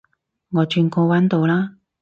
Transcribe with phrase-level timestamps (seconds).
[0.49, 1.75] 我轉個彎到啦